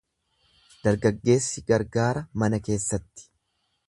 [0.85, 3.29] Dargaggeessi gargaara mana keessatti.